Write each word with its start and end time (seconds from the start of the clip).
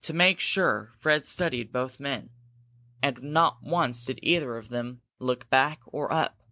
To 0.00 0.12
make 0.12 0.40
sure, 0.40 0.92
Fred 0.98 1.24
studied 1.24 1.70
both 1.70 2.00
men. 2.00 2.30
And 3.00 3.22
not 3.22 3.62
once 3.62 4.04
did 4.04 4.18
either 4.20 4.56
of 4.56 4.70
them 4.70 5.02
look 5.20 5.48
back 5.50 5.78
or 5.86 6.12
up. 6.12 6.42